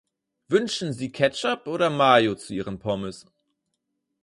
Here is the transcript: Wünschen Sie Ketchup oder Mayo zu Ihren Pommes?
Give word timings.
Wünschen 0.47 0.93
Sie 0.93 1.11
Ketchup 1.11 1.67
oder 1.67 1.91
Mayo 1.91 2.33
zu 2.33 2.55
Ihren 2.55 2.79
Pommes? 2.79 3.27